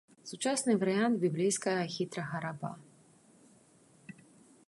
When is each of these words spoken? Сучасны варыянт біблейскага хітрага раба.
Сучасны 0.29 0.73
варыянт 0.83 1.15
біблейскага 1.25 1.83
хітрага 1.97 2.41
раба. 2.47 2.73